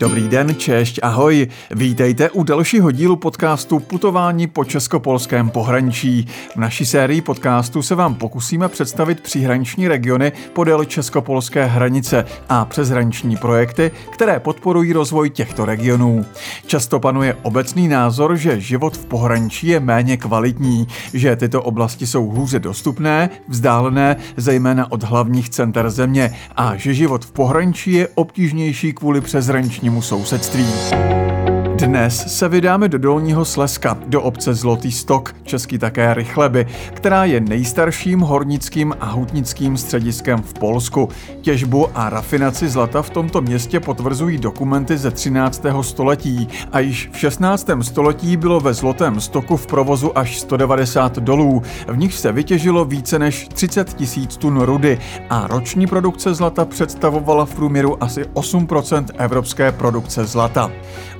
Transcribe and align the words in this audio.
Dobrý 0.00 0.28
den, 0.28 0.54
češť, 0.56 0.98
ahoj. 1.02 1.48
Vítejte 1.70 2.30
u 2.30 2.42
dalšího 2.42 2.90
dílu 2.90 3.16
podcastu 3.16 3.78
Putování 3.78 4.46
po 4.46 4.64
českopolském 4.64 5.50
pohraničí. 5.50 6.26
V 6.52 6.56
naší 6.56 6.86
sérii 6.86 7.20
podcastu 7.20 7.82
se 7.82 7.94
vám 7.94 8.14
pokusíme 8.14 8.68
představit 8.68 9.20
příhraniční 9.20 9.88
regiony 9.88 10.32
podél 10.52 10.84
českopolské 10.84 11.66
hranice 11.66 12.24
a 12.48 12.64
přeshraniční 12.64 13.36
projekty, 13.36 13.90
které 14.10 14.40
podporují 14.40 14.92
rozvoj 14.92 15.30
těchto 15.30 15.64
regionů. 15.64 16.26
Často 16.66 17.00
panuje 17.00 17.36
obecný 17.42 17.88
názor, 17.88 18.36
že 18.36 18.60
život 18.60 18.96
v 18.96 19.04
pohraničí 19.04 19.66
je 19.66 19.80
méně 19.80 20.16
kvalitní, 20.16 20.88
že 21.14 21.36
tyto 21.36 21.62
oblasti 21.62 22.06
jsou 22.06 22.26
hůře 22.26 22.58
dostupné, 22.58 23.30
vzdálené, 23.48 24.16
zejména 24.36 24.92
od 24.92 25.02
hlavních 25.02 25.50
center 25.50 25.90
země 25.90 26.34
a 26.56 26.76
že 26.76 26.94
život 26.94 27.24
v 27.24 27.32
pohraničí 27.32 27.92
je 27.92 28.08
obtížnější 28.14 28.92
kvůli 28.92 29.20
přeshraničním 29.20 29.89
východnímu 29.90 30.02
sousedství. 30.02 31.39
Dnes 31.80 32.38
se 32.38 32.48
vydáme 32.48 32.88
do 32.88 32.98
Dolního 32.98 33.44
Slezska, 33.44 33.98
do 34.06 34.22
obce 34.22 34.54
Zlotý 34.54 34.92
stok, 34.92 35.34
český 35.42 35.78
také 35.78 36.14
Rychleby, 36.14 36.66
která 36.94 37.24
je 37.24 37.40
nejstarším 37.40 38.20
hornickým 38.20 38.94
a 39.00 39.06
hutnickým 39.06 39.76
střediskem 39.76 40.42
v 40.42 40.54
Polsku. 40.54 41.08
Těžbu 41.40 41.88
a 41.94 42.10
rafinaci 42.10 42.68
zlata 42.68 43.02
v 43.02 43.10
tomto 43.10 43.40
městě 43.40 43.80
potvrzují 43.80 44.38
dokumenty 44.38 44.98
ze 44.98 45.10
13. 45.10 45.62
století 45.80 46.48
a 46.72 46.80
již 46.80 47.10
v 47.12 47.18
16. 47.18 47.70
století 47.82 48.36
bylo 48.36 48.60
ve 48.60 48.74
Zlotém 48.74 49.20
stoku 49.20 49.56
v 49.56 49.66
provozu 49.66 50.18
až 50.18 50.40
190 50.40 51.18
dolů, 51.18 51.62
v 51.88 51.96
nich 51.96 52.14
se 52.14 52.32
vytěžilo 52.32 52.84
více 52.84 53.18
než 53.18 53.48
30 53.48 53.94
tisíc 53.94 54.36
tun 54.36 54.60
rudy 54.60 54.98
a 55.30 55.46
roční 55.46 55.86
produkce 55.86 56.34
zlata 56.34 56.64
představovala 56.64 57.44
v 57.44 57.54
průměru 57.54 58.02
asi 58.02 58.22
8% 58.22 59.04
evropské 59.18 59.72
produkce 59.72 60.24
zlata. 60.24 60.70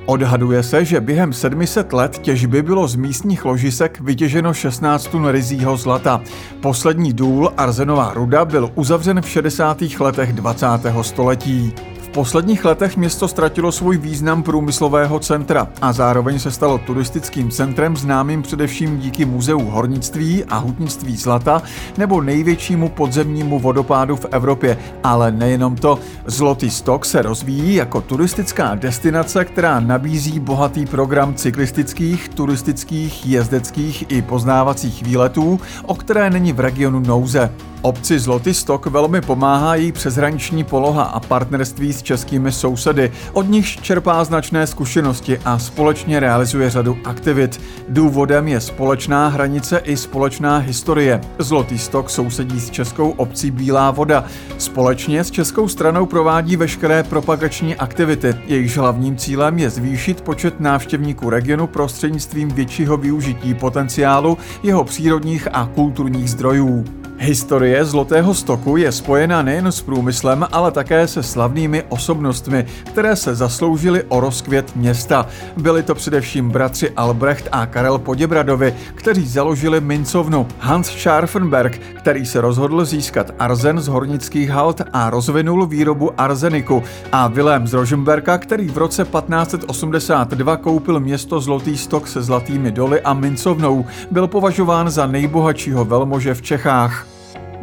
Odhaduje 0.05 0.63
se, 0.63 0.85
že 0.85 1.01
během 1.01 1.33
700 1.33 1.93
let 1.93 2.17
těžby 2.17 2.61
bylo 2.61 2.87
z 2.87 2.95
místních 2.95 3.45
ložisek 3.45 3.99
vytěženo 3.99 4.53
16 4.53 5.07
tun 5.07 5.27
rizího 5.27 5.77
zlata. 5.77 6.21
Poslední 6.61 7.13
důl 7.13 7.53
arzenová 7.57 8.13
ruda 8.13 8.45
byl 8.45 8.71
uzavřen 8.75 9.21
v 9.21 9.29
60. 9.29 9.81
letech 9.99 10.33
20. 10.33 10.67
století 11.01 11.73
posledních 12.11 12.65
letech 12.65 12.97
město 12.97 13.27
ztratilo 13.27 13.71
svůj 13.71 13.97
význam 13.97 14.43
průmyslového 14.43 15.19
centra 15.19 15.67
a 15.81 15.93
zároveň 15.93 16.39
se 16.39 16.51
stalo 16.51 16.77
turistickým 16.77 17.51
centrem 17.51 17.97
známým 17.97 18.41
především 18.41 18.99
díky 18.99 19.25
muzeu 19.25 19.59
hornictví 19.59 20.43
a 20.45 20.57
hutnictví 20.57 21.17
zlata 21.17 21.61
nebo 21.97 22.21
největšímu 22.21 22.89
podzemnímu 22.89 23.59
vodopádu 23.59 24.15
v 24.15 24.25
Evropě. 24.31 24.77
Ale 25.03 25.31
nejenom 25.31 25.75
to, 25.75 25.99
Zlotý 26.25 26.69
stok 26.69 27.05
se 27.05 27.21
rozvíjí 27.21 27.75
jako 27.75 28.01
turistická 28.01 28.75
destinace, 28.75 29.45
která 29.45 29.79
nabízí 29.79 30.39
bohatý 30.39 30.85
program 30.85 31.35
cyklistických, 31.35 32.29
turistických, 32.29 33.25
jezdeckých 33.25 34.05
i 34.11 34.21
poznávacích 34.21 35.03
výletů, 35.03 35.59
o 35.85 35.95
které 35.95 36.29
není 36.29 36.53
v 36.53 36.59
regionu 36.59 36.99
nouze. 36.99 37.51
Obci 37.81 38.19
Zlotý 38.19 38.53
stok 38.53 38.85
velmi 38.85 39.21
pomáhá 39.21 39.75
její 39.75 39.91
přeshraniční 39.91 40.63
poloha 40.63 41.03
a 41.03 41.19
partnerství 41.19 41.93
s 41.93 42.01
českými 42.01 42.51
sousedy, 42.51 43.11
od 43.33 43.49
nichž 43.49 43.77
čerpá 43.81 44.23
značné 44.23 44.67
zkušenosti 44.67 45.39
a 45.45 45.59
společně 45.59 46.19
realizuje 46.19 46.69
řadu 46.69 46.97
aktivit. 47.05 47.61
Důvodem 47.89 48.47
je 48.47 48.61
společná 48.61 49.27
hranice 49.27 49.77
i 49.77 49.97
společná 49.97 50.57
historie. 50.57 51.21
Zlotý 51.39 51.77
stok 51.77 52.09
sousedí 52.09 52.59
s 52.59 52.69
českou 52.69 53.09
obcí 53.09 53.51
Bílá 53.51 53.91
voda. 53.91 54.25
Společně 54.57 55.23
s 55.23 55.31
českou 55.31 55.67
stranou 55.67 56.05
provádí 56.05 56.55
veškeré 56.55 57.03
propagační 57.03 57.75
aktivity. 57.75 58.35
Jejichž 58.45 58.77
hlavním 58.77 59.17
cílem 59.17 59.59
je 59.59 59.69
zvýšit 59.69 60.21
počet 60.21 60.59
návštěvníků 60.59 61.29
regionu 61.29 61.67
prostřednictvím 61.67 62.49
většího 62.49 62.97
využití 62.97 63.53
potenciálu 63.53 64.37
jeho 64.63 64.83
přírodních 64.83 65.47
a 65.53 65.69
kulturních 65.75 66.29
zdrojů. 66.29 67.00
Historie 67.23 67.85
Zlotého 67.85 68.33
stoku 68.33 68.77
je 68.77 68.91
spojena 68.91 69.41
nejen 69.41 69.67
s 69.67 69.81
průmyslem, 69.81 70.47
ale 70.51 70.71
také 70.71 71.07
se 71.07 71.23
slavnými 71.23 71.83
osobnostmi, 71.89 72.65
které 72.85 73.15
se 73.15 73.35
zasloužily 73.35 74.03
o 74.03 74.19
rozkvět 74.19 74.75
města. 74.75 75.27
Byli 75.57 75.83
to 75.83 75.95
především 75.95 76.49
bratři 76.49 76.89
Albrecht 76.89 77.47
a 77.51 77.65
Karel 77.65 77.97
Poděbradovi, 77.99 78.73
kteří 78.95 79.27
založili 79.27 79.81
mincovnu. 79.81 80.47
Hans 80.59 80.87
Scharfenberg, 80.87 81.77
který 81.77 82.25
se 82.25 82.41
rozhodl 82.41 82.85
získat 82.85 83.31
arzen 83.39 83.79
z 83.79 83.87
hornických 83.87 84.49
halt 84.49 84.81
a 84.93 85.09
rozvinul 85.09 85.65
výrobu 85.65 86.21
arzeniku, 86.21 86.83
a 87.11 87.27
Wilhelm 87.27 87.67
z 87.67 87.73
Rožemberka, 87.73 88.37
který 88.37 88.67
v 88.67 88.77
roce 88.77 89.03
1582 89.03 90.57
koupil 90.57 90.99
město 90.99 91.39
Zlotý 91.39 91.77
stok 91.77 92.07
se 92.07 92.21
zlatými 92.21 92.71
doly 92.71 93.01
a 93.01 93.13
mincovnou, 93.13 93.85
byl 94.11 94.27
považován 94.27 94.89
za 94.89 95.07
nejbohatšího 95.07 95.85
velmože 95.85 96.33
v 96.33 96.41
Čechách. 96.41 97.10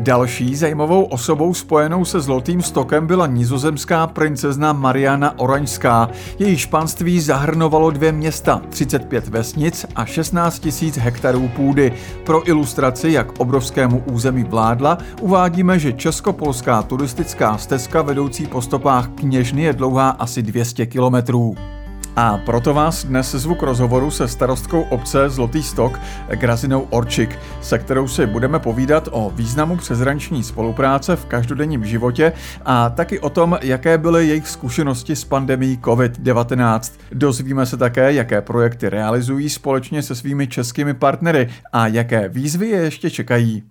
Další 0.00 0.56
zajímavou 0.56 1.04
osobou 1.04 1.54
spojenou 1.54 2.04
se 2.04 2.20
Zlotým 2.20 2.62
stokem 2.62 3.06
byla 3.06 3.26
nizozemská 3.26 4.06
princezna 4.06 4.72
Mariana 4.72 5.38
Oraňská. 5.38 6.10
Její 6.38 6.58
španství 6.58 7.20
zahrnovalo 7.20 7.90
dvě 7.90 8.12
města, 8.12 8.62
35 8.68 9.28
vesnic 9.28 9.86
a 9.94 10.04
16 10.04 10.68
000 10.82 10.94
hektarů 10.98 11.48
půdy. 11.48 11.92
Pro 12.24 12.48
ilustraci, 12.48 13.10
jak 13.10 13.38
obrovskému 13.38 14.02
území 14.06 14.44
vládla, 14.44 14.98
uvádíme, 15.20 15.78
že 15.78 15.92
českopolská 15.92 16.82
turistická 16.82 17.58
stezka 17.58 18.02
vedoucí 18.02 18.46
po 18.46 18.62
stopách 18.62 19.08
kněžny 19.08 19.62
je 19.62 19.72
dlouhá 19.72 20.10
asi 20.10 20.42
200 20.42 20.86
kilometrů. 20.86 21.77
A 22.16 22.38
proto 22.38 22.74
vás 22.74 23.04
dnes 23.04 23.30
zvu 23.34 23.54
k 23.54 23.62
rozhovoru 23.62 24.10
se 24.10 24.28
starostkou 24.28 24.82
obce 24.82 25.28
Zlotý 25.28 25.62
stok 25.62 26.00
Grazinou 26.28 26.80
Orčik, 26.90 27.38
se 27.60 27.78
kterou 27.78 28.08
si 28.08 28.26
budeme 28.26 28.58
povídat 28.58 29.08
o 29.12 29.32
významu 29.34 29.76
přezranční 29.76 30.42
spolupráce 30.42 31.16
v 31.16 31.24
každodenním 31.24 31.84
životě 31.84 32.32
a 32.64 32.90
taky 32.90 33.20
o 33.20 33.30
tom, 33.30 33.58
jaké 33.62 33.98
byly 33.98 34.28
jejich 34.28 34.48
zkušenosti 34.48 35.16
s 35.16 35.24
pandemí 35.24 35.78
COVID-19. 35.82 36.92
Dozvíme 37.12 37.66
se 37.66 37.76
také, 37.76 38.12
jaké 38.12 38.42
projekty 38.42 38.88
realizují 38.88 39.48
společně 39.48 40.02
se 40.02 40.14
svými 40.14 40.46
českými 40.46 40.94
partnery 40.94 41.48
a 41.72 41.86
jaké 41.86 42.28
výzvy 42.28 42.68
je 42.68 42.78
ještě 42.78 43.10
čekají. 43.10 43.62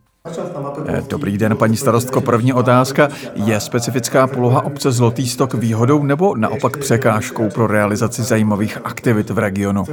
Eh, 0.88 1.03
dobrý 1.09 1.38
den, 1.38 1.57
paní 1.57 1.77
starostko. 1.77 2.21
První 2.21 2.53
otázka. 2.53 3.09
Je 3.35 3.59
specifická 3.59 4.27
poloha 4.27 4.65
obce 4.65 4.91
Zlotý 4.91 5.27
stok 5.27 5.53
výhodou 5.53 6.03
nebo 6.03 6.35
naopak 6.35 6.77
překážkou 6.77 7.49
pro 7.49 7.67
realizaci 7.67 8.23
zajímavých 8.23 8.77
aktivit 8.83 9.29
v 9.29 9.38
regionu? 9.38 9.85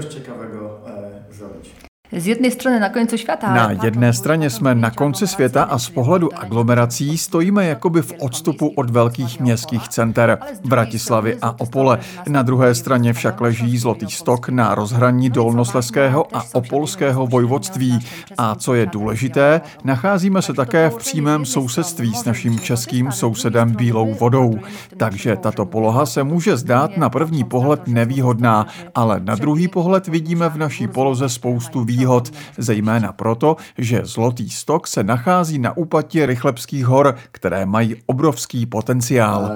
Z 2.13 2.27
jedné 2.27 2.51
strany 2.51 2.81
na 2.81 2.89
konci 2.89 3.19
světa. 3.19 3.55
Na 3.55 3.71
jedné 3.85 4.13
straně 4.13 4.51
jsme 4.51 4.75
na 4.75 4.91
konci 4.91 5.27
světa 5.27 5.63
a 5.63 5.79
z 5.79 5.91
pohledu 5.91 6.39
aglomerací 6.39 7.19
stojíme 7.19 7.67
jakoby 7.67 8.03
v 8.03 8.13
odstupu 8.21 8.69
od 8.77 8.91
velkých 8.91 9.41
městských 9.41 9.89
center 9.89 10.39
Bratislavy 10.65 11.37
a 11.43 11.61
Opole. 11.61 11.99
Na 12.29 12.43
druhé 12.43 12.75
straně 12.75 13.13
však 13.13 13.41
leží 13.41 13.79
Zlotý 13.79 14.11
stok 14.11 14.49
na 14.49 14.75
rozhraní 14.75 15.31
Dolnosleského 15.31 16.37
a 16.37 16.45
Opolského 16.53 17.27
vojvodství. 17.27 17.99
A 18.39 18.55
co 18.55 18.75
je 18.75 18.87
důležité, 18.87 19.61
nacházíme 19.85 20.43
se 20.43 20.53
také 20.53 20.91
v 20.91 20.97
přímém 20.97 21.45
sousedství 21.45 22.15
s 22.15 22.25
naším 22.25 22.59
českým 22.59 23.13
sousedem 23.13 23.73
Bílou 23.73 24.15
vodou. 24.15 24.59
Takže 24.97 25.37
tato 25.37 25.67
poloha 25.67 26.07
se 26.07 26.25
může 26.25 26.57
zdát 26.57 26.97
na 26.97 27.11
první 27.11 27.45
pohled 27.45 27.89
nevýhodná, 27.89 28.67
ale 28.95 29.21
na 29.21 29.35
druhý 29.35 29.69
pohled 29.69 30.09
vidíme 30.09 30.49
v 30.49 30.57
naší 30.57 30.89
poloze 30.89 31.29
spoustu 31.29 31.85
výhod 31.85 32.04
výhod, 32.05 32.33
zejména 32.59 33.13
proto, 33.13 33.57
že 33.79 34.01
Zlotý 34.05 34.51
stok 34.51 34.87
se 34.87 35.05
nachází 35.05 35.59
na 35.59 35.77
úpatí 35.77 36.27
Rychlebských 36.27 36.87
hor, 36.87 37.15
které 37.33 37.67
mají 37.67 37.97
obrovský 38.07 38.67
potenciál. 38.67 39.51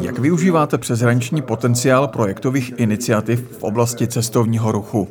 Jak 0.00 0.18
využíváte 0.18 0.78
přeshraniční 0.78 1.42
potenciál 1.42 2.08
projektových 2.08 2.72
iniciativ 2.76 3.58
v 3.58 3.62
oblasti 3.62 4.06
cestovního 4.06 4.72
ruchu? 4.72 5.08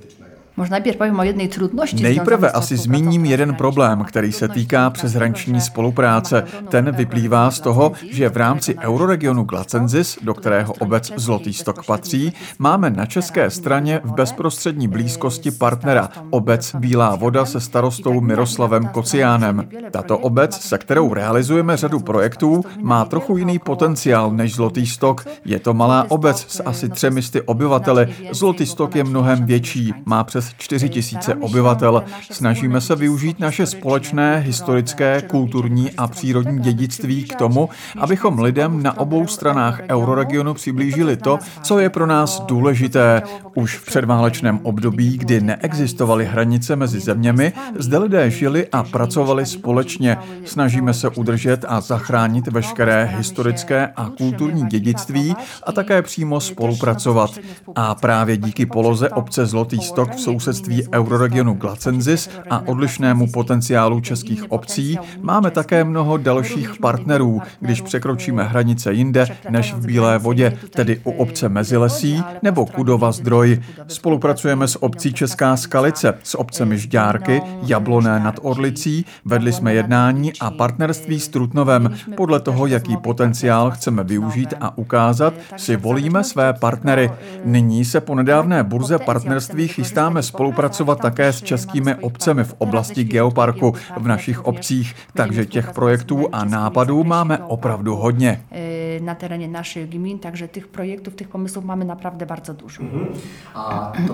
Možná 0.57 0.73
najpierw 0.73 0.97
povím 0.97 1.19
o 1.19 1.23
jedné 1.23 1.47
trudnosti. 1.47 2.03
Nejprve 2.03 2.51
asi 2.51 2.77
zmíním 2.77 3.25
jeden 3.25 3.55
problém, 3.55 4.03
který 4.03 4.31
se 4.31 4.47
týká 4.47 4.89
přeshraniční 4.89 5.61
spolupráce. 5.61 6.43
Ten 6.69 6.91
vyplývá 6.95 7.51
z 7.51 7.59
toho, 7.59 7.91
že 8.11 8.29
v 8.29 8.37
rámci 8.37 8.75
euroregionu 8.77 9.43
Glacenzis, 9.43 10.17
do 10.21 10.33
kterého 10.33 10.73
obec 10.73 11.13
Zlotý 11.15 11.53
stok 11.53 11.85
patří, 11.85 12.33
máme 12.59 12.89
na 12.89 13.05
české 13.05 13.49
straně 13.49 14.01
v 14.03 14.13
bezprostřední 14.13 14.87
blízkosti 14.87 15.51
partnera, 15.51 16.09
obec 16.29 16.75
Bílá 16.75 17.15
voda 17.15 17.45
se 17.45 17.59
starostou 17.59 18.21
Miroslavem 18.21 18.87
Kociánem. 18.87 19.69
Tato 19.91 20.17
obec, 20.17 20.61
se 20.61 20.77
kterou 20.77 21.13
realizujeme 21.13 21.77
řadu 21.77 21.99
projektů, 21.99 22.63
má 22.81 23.05
trochu 23.05 23.37
jiný 23.37 23.59
potenciál 23.59 24.31
než 24.31 24.55
Zlotý 24.55 24.87
stok. 24.87 25.25
Je 25.45 25.59
to 25.59 25.73
malá 25.73 26.05
obec 26.09 26.45
s 26.49 26.63
asi 26.63 26.89
třemisty 26.89 27.41
obyvateli, 27.41 28.07
Zlotý 28.31 28.65
stok 28.65 28.95
je 28.95 29.03
mnohem 29.03 29.45
větší, 29.45 29.93
má 30.05 30.23
přes 30.23 30.42
přes 30.43 30.55
4 30.57 30.89
tisíce 30.89 31.35
obyvatel. 31.35 32.03
Snažíme 32.31 32.81
se 32.81 32.95
využít 32.95 33.39
naše 33.39 33.65
společné 33.65 34.39
historické, 34.39 35.21
kulturní 35.27 35.91
a 35.91 36.07
přírodní 36.07 36.59
dědictví 36.59 37.23
k 37.23 37.35
tomu, 37.35 37.69
abychom 37.99 38.39
lidem 38.39 38.83
na 38.83 38.97
obou 38.97 39.27
stranách 39.27 39.81
euroregionu 39.89 40.53
přiblížili 40.53 41.17
to, 41.17 41.39
co 41.61 41.79
je 41.79 41.89
pro 41.89 42.05
nás 42.07 42.39
důležité. 42.39 43.21
Už 43.55 43.77
v 43.77 43.85
předválečném 43.85 44.59
období, 44.63 45.17
kdy 45.17 45.41
neexistovaly 45.41 46.25
hranice 46.25 46.75
mezi 46.75 46.99
zeměmi, 46.99 47.53
zde 47.79 47.97
lidé 47.97 48.31
žili 48.31 48.67
a 48.71 48.83
pracovali 48.83 49.45
společně. 49.45 50.17
Snažíme 50.45 50.93
se 50.93 51.09
udržet 51.09 51.65
a 51.67 51.81
zachránit 51.81 52.47
veškeré 52.47 53.13
historické 53.17 53.87
a 53.95 54.09
kulturní 54.17 54.67
dědictví 54.67 55.35
a 55.63 55.71
také 55.71 56.01
přímo 56.01 56.39
spolupracovat. 56.39 57.31
A 57.75 57.95
právě 57.95 58.37
díky 58.37 58.65
poloze 58.65 59.09
obce 59.09 59.45
Zlotý 59.45 59.81
stok 59.81 60.15
v 60.15 60.19
sousedství 60.33 60.83
euroregionu 60.93 61.53
Glacenzis 61.53 62.29
a 62.49 62.67
odlišnému 62.67 63.31
potenciálu 63.31 63.99
českých 63.99 64.51
obcí 64.51 64.97
máme 65.21 65.51
také 65.51 65.83
mnoho 65.83 66.17
dalších 66.17 66.75
partnerů, 66.81 67.41
když 67.59 67.81
překročíme 67.81 68.43
hranice 68.43 68.93
jinde 68.93 69.27
než 69.49 69.73
v 69.73 69.85
Bílé 69.85 70.17
vodě, 70.17 70.57
tedy 70.69 71.01
u 71.03 71.11
obce 71.11 71.49
Mezilesí 71.49 72.23
nebo 72.41 72.65
Kudova 72.65 73.11
zdroj. 73.11 73.61
Spolupracujeme 73.87 74.67
s 74.67 74.83
obcí 74.83 75.13
Česká 75.13 75.57
Skalice, 75.57 76.13
s 76.23 76.37
obcemi 76.37 76.77
Žďárky, 76.77 77.41
Jabloné 77.65 78.19
nad 78.19 78.35
Orlicí, 78.41 79.05
vedli 79.25 79.53
jsme 79.53 79.73
jednání 79.73 80.33
a 80.39 80.51
partnerství 80.51 81.19
s 81.19 81.27
Trutnovem. 81.27 81.95
Podle 82.17 82.39
toho, 82.39 82.67
jaký 82.67 82.97
potenciál 82.97 83.71
chceme 83.71 84.03
využít 84.03 84.53
a 84.61 84.77
ukázat, 84.77 85.33
si 85.57 85.75
volíme 85.75 86.23
své 86.23 86.53
partnery. 86.53 87.11
Nyní 87.45 87.85
se 87.85 88.01
po 88.01 88.15
nedávné 88.15 88.63
burze 88.63 88.99
partnerství 88.99 89.67
chystáme 89.67 90.22
spolupracovat 90.23 90.99
také 90.99 91.33
s 91.33 91.41
českými 91.41 91.95
obcemi 91.95 92.43
v 92.43 92.55
oblasti 92.57 93.03
geoparku 93.03 93.73
v 93.97 94.07
našich 94.07 94.45
obcích, 94.45 94.95
takže 95.13 95.45
těch 95.45 95.73
projektů 95.73 96.27
a 96.31 96.45
nápadů 96.45 97.03
máme 97.03 97.37
opravdu 97.37 97.95
hodně. 97.95 98.43
E, 98.51 98.99
na 98.99 99.15
teréně 99.15 99.47
našich 99.47 99.89
gmin, 99.89 100.19
takže 100.19 100.47
těch 100.47 100.67
projektů, 100.67 101.11
těch 101.11 101.27
pomyslů 101.27 101.61
máme 101.61 101.85
naprawdę 101.85 102.25
bardzo 102.25 102.53
dużo. 102.53 102.83
Mhm. 102.83 103.07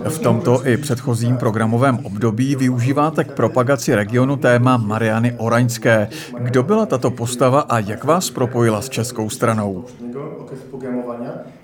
V 0.09 0.19
tomto 0.19 0.67
i 0.67 0.77
předchozím 0.77 1.37
programovém 1.37 1.99
období 2.03 2.55
využíváte 2.55 3.23
k 3.23 3.31
propagaci 3.31 3.95
regionu 3.95 4.35
téma 4.35 4.77
Mariany 4.77 5.33
Oraňské. 5.37 6.07
Kdo 6.39 6.63
byla 6.63 6.85
tato 6.85 7.11
postava 7.11 7.61
a 7.61 7.79
jak 7.79 8.03
vás 8.03 8.29
propojila 8.29 8.81
s 8.81 8.89
českou 8.89 9.29
stranou? 9.29 9.85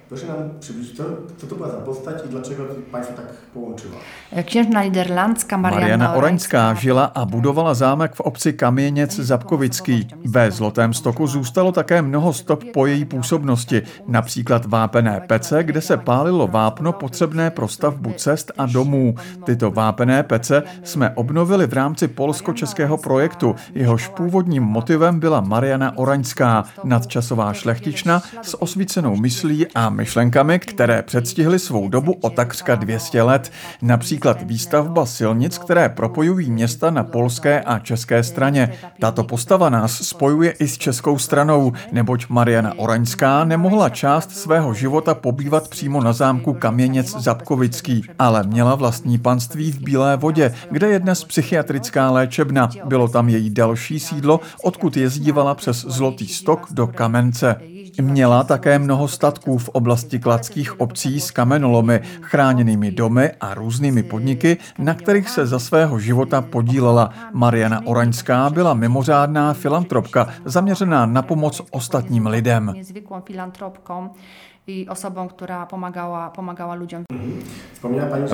Proszę 0.09 0.27
nam 0.27 0.35
przybliżyć, 0.59 0.97
to, 0.97 1.03
co 1.37 1.47
to 1.47 1.55
była 1.55 1.69
za 1.69 1.77
postać 1.77 2.25
i 2.25 2.29
dlaczego 2.29 2.63
Państwa 2.91 3.13
tak 3.15 3.25
połączyła? 3.53 3.95
Księżna 4.45 4.83
niderlandská 4.83 5.57
Mariana, 5.57 5.81
Mariana 5.81 6.13
Oraňská 6.13 6.73
žila 6.73 7.05
a 7.13 7.25
budovala 7.25 7.73
zámek 7.73 8.15
v 8.15 8.21
obci 8.21 8.53
Kamieněc 8.53 9.15
Zabkovický. 9.15 10.07
Ve 10.25 10.51
Zlotém 10.51 10.93
stoku 10.93 11.27
zůstalo 11.27 11.71
také 11.71 12.01
mnoho 12.01 12.33
stop 12.33 12.63
po 12.73 12.85
její 12.85 13.05
působnosti, 13.05 13.81
například 14.07 14.65
vápené 14.65 15.21
pece, 15.27 15.63
kde 15.63 15.81
se 15.81 15.97
pálilo 15.97 16.47
vápno 16.47 16.93
potřebné 16.93 17.49
pro 17.49 17.67
stavbu 17.67 18.13
cest 18.17 18.51
a 18.57 18.65
domů. 18.65 19.15
Tyto 19.45 19.71
vápené 19.71 20.23
pece 20.23 20.63
jsme 20.83 21.09
obnovili 21.15 21.67
v 21.67 21.73
rámci 21.73 22.07
polsko-českého 22.07 22.97
projektu. 22.97 23.55
Jehož 23.73 24.07
původním 24.07 24.63
motivem 24.63 25.19
byla 25.19 25.41
Mariana 25.41 25.97
Oraňská, 25.97 26.63
nadčasová 26.83 27.53
šlechtična 27.53 28.21
s 28.41 28.61
osvícenou 28.61 29.15
myslí 29.15 29.67
a 29.75 29.94
myšlenkami, 29.95 30.59
které 30.59 31.01
předstihly 31.01 31.59
svou 31.59 31.89
dobu 31.89 32.13
o 32.21 32.29
takřka 32.29 32.75
200 32.75 33.21
let. 33.21 33.51
Například 33.81 34.41
výstavba 34.41 35.05
silnic, 35.05 35.57
které 35.57 35.89
propojují 35.89 36.51
města 36.51 36.89
na 36.89 37.03
polské 37.03 37.61
a 37.61 37.79
české 37.79 38.23
straně. 38.23 38.71
Tato 38.99 39.23
postava 39.23 39.69
nás 39.69 39.93
spojuje 39.93 40.51
i 40.51 40.67
s 40.67 40.77
českou 40.77 41.17
stranou, 41.17 41.73
neboť 41.91 42.25
Mariana 42.29 42.73
Oraňská 42.77 43.45
nemohla 43.45 43.89
část 43.89 44.31
svého 44.31 44.73
života 44.73 45.13
pobývat 45.13 45.67
přímo 45.67 46.03
na 46.03 46.13
zámku 46.13 46.53
Kaměněc 46.53 47.15
Zabkovický, 47.15 48.03
ale 48.19 48.43
měla 48.43 48.75
vlastní 48.75 49.17
panství 49.17 49.71
v 49.71 49.79
Bílé 49.79 50.17
vodě, 50.17 50.53
kde 50.71 50.87
je 50.87 50.99
dnes 50.99 51.23
psychiatrická 51.23 52.11
léčebna. 52.11 52.69
Bylo 52.85 53.07
tam 53.07 53.29
její 53.29 53.49
další 53.49 53.99
sídlo, 53.99 54.39
odkud 54.63 54.97
jezdívala 54.97 55.55
přes 55.55 55.77
Zlotý 55.77 56.27
stok 56.27 56.67
do 56.71 56.87
Kamence. 56.87 57.74
Měla 58.01 58.43
také 58.43 58.79
mnoho 58.79 59.07
statků 59.07 59.57
v 59.57 59.69
oblasti 59.69 60.19
kladských 60.19 60.79
obcí 60.79 61.19
s 61.19 61.31
kamenolomy, 61.31 62.01
chráněnými 62.21 62.91
domy 62.91 63.31
a 63.41 63.53
různými 63.53 64.03
podniky, 64.03 64.57
na 64.77 64.93
kterých 64.93 65.29
se 65.29 65.45
za 65.45 65.59
svého 65.59 65.99
života 65.99 66.41
podílela. 66.41 67.13
Mariana 67.33 67.81
Oraňská 67.85 68.49
byla 68.49 68.73
mimořádná 68.73 69.53
filantropka, 69.53 70.27
zaměřená 70.45 71.05
na 71.05 71.21
pomoc 71.21 71.61
ostatním 71.71 72.27
lidem 72.27 72.73
i 74.67 74.87
osobą, 74.89 75.27
która 75.27 75.65
pomagała, 75.65 76.29
pomagała 76.29 76.75
ludziom. 76.75 77.05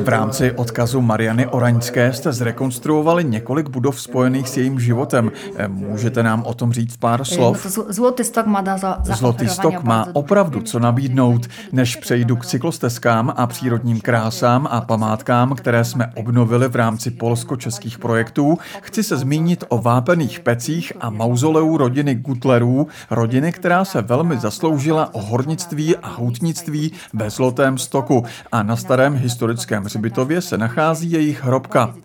V 0.02 0.10
rámci 0.10 0.56
odkazu 0.56 1.02
Mariany 1.02 1.48
Oraňské 1.48 2.14
jste 2.14 2.34
zrekonstruovali 2.34 3.24
několik 3.24 3.70
budov 3.70 4.02
spojených 4.02 4.50
s 4.50 4.58
jejím 4.58 4.80
životem. 4.80 5.32
Můžete 5.68 6.24
nám 6.24 6.44
o 6.44 6.54
tom 6.54 6.74
říct 6.74 6.98
pár 6.98 7.26
slov? 7.26 7.66
Zlotý 7.90 8.24
stok 8.24 8.46
má, 8.46 8.64
za, 8.78 8.98
za 9.04 9.16
Zlotý 9.16 9.50
stok 9.50 9.84
má 9.84 10.08
opravdu 10.14 10.62
co 10.62 10.80
nabídnout. 10.80 11.48
Než 11.72 11.96
přejdu 11.96 12.36
k 12.36 12.46
cyklostezkám 12.46 13.34
a 13.38 13.48
přírodním 13.48 14.02
krásám 14.02 14.68
a 14.72 14.82
památkám, 14.82 15.56
které 15.56 15.84
jsme 15.86 16.12
obnovili 16.16 16.68
v 16.68 16.76
rámci 16.76 17.12
polsko-českých 17.12 18.00
projektů, 18.00 18.58
chci 18.82 19.04
se 19.04 19.18
zmínit 19.18 19.64
o 19.70 19.78
vápených 19.78 20.40
pecích 20.40 20.94
a 21.00 21.10
mauzoleu 21.10 21.78
rodiny 21.78 22.16
Gutlerů, 22.16 22.88
rodiny, 23.10 23.52
která 23.52 23.86
se 23.86 24.02
velmi 24.02 24.38
zasloužila 24.38 25.14
o 25.14 25.22
hornictví 25.22 25.96
a 25.98 26.21
houtnictví 26.22 26.92
ve 27.14 27.30
Zlotém 27.30 27.78
stoku 27.78 28.26
a 28.52 28.64
na 28.64 28.76
starém 28.76 29.16
historickém 29.16 29.84
hřbitově 29.84 30.42
se 30.42 30.58
nachází 30.58 31.12
jejich 31.12 31.44
hrobka. 31.44 31.96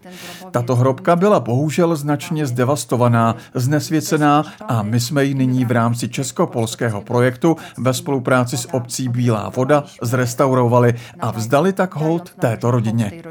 Tato 0.51 0.77
hrobka 0.77 1.17
byla 1.17 1.41
bohužel 1.41 1.97
značně 1.97 2.47
zdevastovaná, 2.47 3.37
znesvěcená 3.55 4.45
a 4.69 4.83
my 4.83 5.01
jsme 5.01 5.25
ji 5.25 5.35
nyní 5.35 5.65
v 5.65 5.71
rámci 5.71 6.09
česko-polského 6.09 7.01
projektu 7.01 7.57
ve 7.79 7.95
spolupráci 7.95 8.57
s 8.57 8.75
obcí 8.75 9.09
Bílá 9.09 9.49
voda 9.49 9.85
zrestaurovali 10.03 10.95
a 11.21 11.31
vzdali 11.31 11.73
tak 11.73 11.95
hold 11.95 12.35
této 12.41 12.71
rodině. 12.71 13.23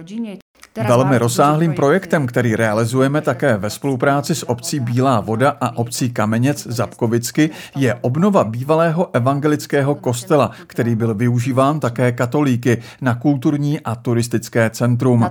Velmi 0.88 1.18
rozsáhlým 1.18 1.74
projektem, 1.74 2.28
který 2.28 2.56
realizujeme 2.56 3.22
také 3.22 3.58
ve 3.58 3.70
spolupráci 3.70 4.36
s 4.36 4.50
obcí 4.50 4.80
Bílá 4.80 5.20
voda 5.20 5.58
a 5.62 5.78
obcí 5.78 6.10
Kamenec 6.10 6.68
Zabkovicky, 6.68 7.50
je 7.76 7.96
obnova 8.02 8.44
bývalého 8.44 9.10
evangelického 9.14 9.96
kostela, 9.96 10.52
který 10.68 10.96
byl 10.96 11.14
využíván 11.14 11.80
také 11.80 12.12
katolíky 12.12 12.82
na 13.02 13.16
kulturní 13.16 13.80
a 13.80 13.96
turistické 13.96 14.70
centrum. 14.70 15.30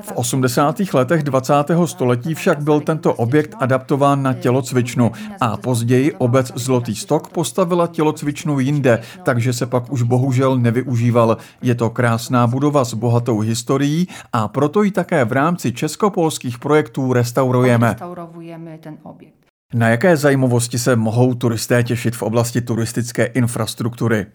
V 0.00 0.12
80. 0.14 0.76
letech 0.94 1.22
20. 1.22 1.54
století 1.84 2.34
však 2.34 2.62
byl 2.62 2.80
tento 2.80 3.14
objekt 3.14 3.54
adaptován 3.60 4.22
na 4.22 4.32
tělocvičnu 4.34 5.12
a 5.40 5.56
později 5.56 6.12
obec 6.12 6.52
Zlotý 6.54 6.96
stok 6.96 7.28
postavila 7.28 7.86
tělocvičnu 7.86 8.60
jinde, 8.60 9.02
takže 9.22 9.52
se 9.52 9.66
pak 9.66 9.92
už 9.92 10.02
bohužel 10.02 10.58
nevyužíval. 10.58 11.36
Je 11.62 11.74
to 11.74 11.90
krásná 11.90 12.46
budova 12.46 12.84
s 12.84 12.94
bohatou 12.94 13.40
historií 13.40 14.08
a 14.32 14.48
proto 14.48 14.82
ji 14.82 14.90
také 14.90 15.24
v 15.24 15.32
rámci 15.32 15.72
českopolských 15.72 16.58
projektů 16.58 17.12
restaurujeme. 17.12 17.88
Restaurujeme 17.88 18.78
ten 18.78 18.98
objekt. 19.02 19.45
Na 19.74 19.88
jaké 19.88 20.16
zajímavosti 20.16 20.78
se 20.78 20.96
mohou 20.96 21.34
turisté 21.34 21.82
těšit 21.82 22.16
v 22.16 22.22
oblasti 22.22 22.60
turistické 22.60 23.24
infrastruktury? 23.24 24.26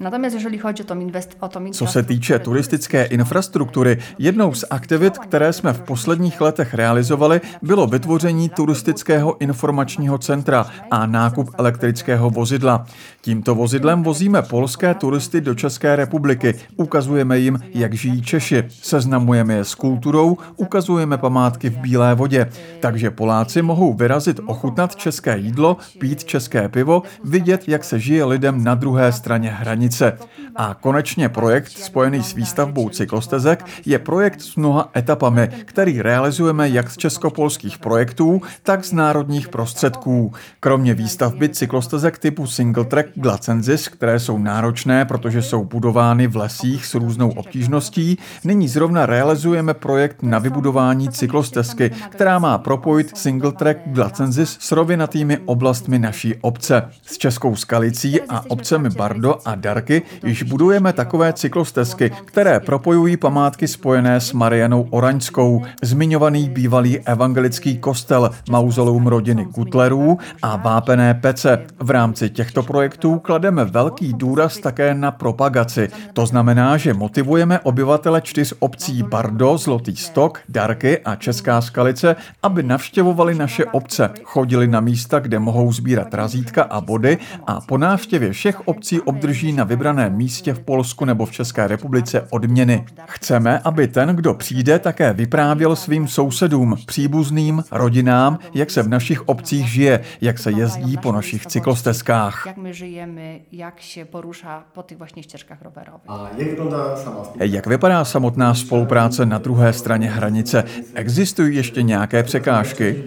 Co 1.72 1.88
se 1.88 2.04
týče 2.04 2.40
turistické 2.40 3.04
infrastruktury, 3.04 3.98
jednou 4.20 4.54
z 4.54 4.66
aktivit, 4.70 5.18
které 5.18 5.54
jsme 5.54 5.74
v 5.74 5.82
posledních 5.82 6.42
letech 6.42 6.74
realizovali, 6.74 7.42
bylo 7.62 7.88
vytvoření 7.88 8.50
turistického 8.50 9.42
informačního 9.42 10.18
centra 10.18 10.66
a 10.92 11.06
nákup 11.06 11.50
elektrického 11.58 12.30
vozidla. 12.30 12.86
Tímto 13.22 13.56
vozidlem 13.56 14.04
vozíme 14.04 14.42
polské 14.42 14.94
turisty 14.94 15.42
do 15.42 15.56
České 15.56 15.96
republiky, 15.96 16.56
ukazujeme 16.76 17.40
jim, 17.40 17.60
jak 17.74 17.94
žijí 17.94 18.22
Češi, 18.22 18.64
seznamujeme 18.70 19.54
je 19.54 19.66
s 19.66 19.76
kulturou, 19.76 20.38
ukazujeme 20.56 21.18
památky 21.18 21.70
v 21.70 21.78
Bílé 21.78 22.16
vodě, 22.16 22.50
takže 22.80 23.12
Poláci 23.12 23.62
mohou 23.62 23.94
vyrazit 23.94 24.40
ochutnat 24.46 24.96
české 24.96 25.21
české 25.22 25.38
jídlo, 25.38 25.78
pít 26.00 26.24
české 26.24 26.70
pivo, 26.70 27.04
vidět, 27.24 27.64
jak 27.68 27.84
se 27.84 28.00
žije 28.00 28.26
lidem 28.26 28.64
na 28.64 28.76
druhé 28.76 29.12
straně 29.12 29.50
hranice. 29.50 30.18
A 30.56 30.74
konečně 30.74 31.30
projekt 31.30 31.70
spojený 31.70 32.24
s 32.24 32.34
výstavbou 32.34 32.90
cyklostezek 32.90 33.66
je 33.86 34.00
projekt 34.00 34.42
s 34.42 34.56
mnoha 34.56 34.90
etapami, 34.98 35.50
který 35.66 36.02
realizujeme 36.02 36.70
jak 36.70 36.90
z 36.90 36.98
českopolských 36.98 37.78
projektů, 37.78 38.42
tak 38.64 38.86
z 38.86 38.94
národních 38.94 39.50
prostředků. 39.50 40.34
Kromě 40.60 40.94
výstavby 40.94 41.50
cyklostezek 41.50 42.18
typu 42.18 42.48
single 42.48 42.86
track 42.86 43.10
Glacensis, 43.16 43.88
které 43.88 44.20
jsou 44.20 44.38
náročné, 44.38 45.06
protože 45.06 45.42
jsou 45.42 45.64
budovány 45.64 46.28
v 46.28 46.36
lesích 46.36 46.86
s 46.86 46.96
různou 46.96 47.30
obtížností, 47.30 48.18
nyní 48.44 48.68
zrovna 48.68 49.06
realizujeme 49.06 49.74
projekt 49.74 50.24
na 50.24 50.40
vybudování 50.40 51.10
cyklostezky, 51.10 51.92
která 52.10 52.40
má 52.40 52.58
propojit 52.58 53.18
single 53.18 53.52
track 53.52 53.78
Glacensis 53.86 54.58
s 54.60 54.72
rovinatými 55.12 55.38
oblastmi 55.46 56.00
naší 56.00 56.36
obce. 56.42 56.90
S 57.06 57.18
Českou 57.18 57.56
Skalicí 57.56 58.22
a 58.22 58.44
obcemi 58.50 58.90
Bardo 58.90 59.36
a 59.46 59.56
Darky 59.56 60.02
již 60.26 60.44
budujeme 60.44 60.94
takové 60.94 61.34
cyklostezky, 61.34 62.12
které 62.26 62.60
propojují 62.60 63.18
památky 63.18 63.68
spojené 63.68 64.20
s 64.20 64.34
Marianou 64.34 64.88
Oraňskou, 64.90 65.62
zmiňovaný 65.84 66.50
bývalý 66.50 67.00
evangelický 67.00 67.78
kostel, 67.78 68.30
mauzoleum 68.50 69.08
rodiny 69.08 69.46
Gutlerů 69.46 70.18
a 70.42 70.56
vápené 70.56 71.14
pece. 71.14 71.66
V 71.80 71.90
rámci 71.90 72.30
těchto 72.30 72.64
projektů 72.64 73.20
klademe 73.20 73.66
velký 73.66 74.14
důraz 74.14 74.58
také 74.58 74.94
na 74.94 75.12
propagaci. 75.12 75.90
To 76.14 76.26
znamená, 76.26 76.78
že 76.78 76.94
motivujeme 76.94 77.60
obyvatele 77.60 78.22
čtyř 78.22 78.54
obcí 78.60 79.04
Bardo, 79.04 79.58
Zlotý 79.58 79.96
stok, 79.96 80.40
Darky 80.50 81.00
a 81.00 81.16
Česká 81.16 81.62
Skalice, 81.62 82.16
aby 82.44 82.64
navštěvovali 82.64 83.36
naše 83.36 83.66
obce, 83.66 84.10
chodili 84.24 84.68
na 84.68 84.80
místa, 85.02 85.20
kde 85.20 85.40
mohou 85.40 85.72
sbírat 85.74 86.14
razítka 86.14 86.64
a 86.64 86.82
body 86.82 87.18
a 87.48 87.62
po 87.62 87.78
návštěvě 87.78 88.32
všech 88.32 88.68
obcí 88.68 89.02
obdrží 89.02 89.54
na 89.54 89.64
vybraném 89.64 90.16
místě 90.16 90.54
v 90.54 90.60
Polsku 90.60 91.06
nebo 91.06 91.26
v 91.26 91.32
České 91.32 91.68
republice 91.68 92.28
odměny. 92.30 92.86
Chceme, 93.08 93.60
aby 93.60 93.88
ten, 93.88 94.10
kdo 94.10 94.34
přijde, 94.34 94.80
také 94.80 95.14
vyprávěl 95.14 95.76
svým 95.76 96.08
sousedům, 96.08 96.76
příbuzným, 96.86 97.64
rodinám, 97.72 98.40
jak 98.54 98.72
se 98.72 98.84
v 98.84 98.88
našich 98.88 99.30
obcích 99.30 99.68
žije, 99.70 100.00
jak 100.22 100.40
se 100.40 100.52
jezdí 100.52 100.98
po 100.98 101.12
našich 101.12 101.46
cyklostezkách. 101.46 102.44
Jak 102.48 102.58
my 102.58 102.74
žijeme, 102.74 103.40
jak 103.52 103.82
se 103.82 104.06
poruša 104.06 104.64
po 104.74 104.82
těch 104.82 104.98
vlastně 104.98 105.24
štěžkách 105.24 105.62
roverových. 105.62 106.10
A 106.10 106.30
jak 106.38 106.50
vypadá 106.50 106.96
Jak 107.40 107.68
vypadá 107.68 108.06
samotná 108.06 108.54
spolupráce 108.54 109.26
na 109.26 109.38
druhé 109.38 109.74
straně 109.74 110.10
hranice? 110.10 110.64
Existují 110.94 111.56
ještě 111.56 111.82
nějaké 111.82 112.24
překážky? 112.24 113.04